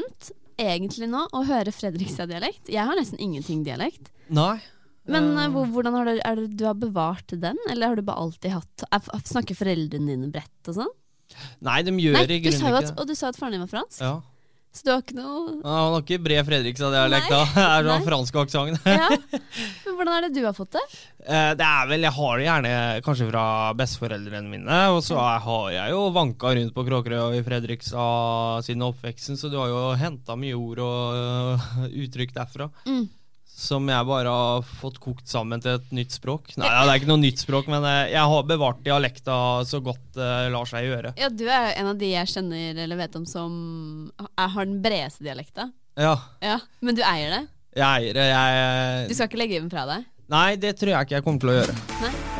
[0.00, 2.68] sjeldent egentlig nå å høre Fredrikstad-dialekt.
[2.68, 4.10] Jeg har nesten ingenting dialekt.
[4.28, 4.58] Nei.
[5.10, 8.52] Men uh, hvordan har du, er du har bevart den, eller har du bare alltid
[8.52, 10.92] hatt er, Snakker foreldrene dine bredt og sånn?
[11.64, 12.92] Nei, de gjør Nei, i grunnen ikke det.
[12.98, 14.18] og du sa at faren din var fransk, Ja.
[14.72, 17.40] Så du har ikke noe Ja, Han har ikke bred Fredrikstad-dialekt, da.
[17.54, 18.86] Det er sånn fransk aksent.
[18.86, 19.08] Ja.
[19.84, 20.84] Men hvordan er det du har fått det?
[21.26, 22.74] Eh, Det er vel, Jeg har det gjerne
[23.06, 23.44] kanskje fra
[23.76, 28.86] besteforeldrene mine, og så har jeg jo vanka rundt på Kråkerøy og i Fredrikstad siden
[28.86, 31.70] oppveksten, så du har jo henta mye ord og
[32.04, 32.70] uttrykk derfra.
[32.86, 33.08] Mm.
[33.60, 36.46] Som jeg bare har fått kokt sammen til et nytt språk.
[36.56, 39.36] Nei, det er ikke noe nytt språk, men eh, jeg har bevart dialekta
[39.68, 41.12] så godt det lar seg gjøre.
[41.20, 43.52] Ja, du er en av de jeg kjenner eller vet om som
[44.40, 45.68] har den bredeste dialekta.
[46.00, 47.42] Ja, Ja, Men du eier det?
[47.76, 48.26] jeg eier det.
[48.32, 50.08] Jeg Du skal ikke legge den fra deg?
[50.30, 51.80] Nei, det tror jeg ikke jeg kommer til å gjøre.
[52.00, 52.39] Nei?